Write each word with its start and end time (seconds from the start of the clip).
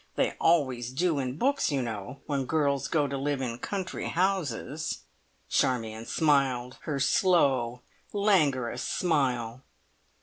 They 0.15 0.31
always 0.41 0.91
do 0.91 1.19
in 1.19 1.37
books, 1.37 1.71
you 1.71 1.83
know, 1.83 2.21
when 2.25 2.45
girls 2.45 2.87
go 2.87 3.07
to 3.07 3.15
live 3.15 3.39
in 3.39 3.59
country 3.59 4.07
houses." 4.07 5.01
Charmion 5.47 6.07
smiled 6.07 6.77
her 6.85 6.99
slow, 6.99 7.83
languorous 8.11 8.81
smile. 8.81 9.61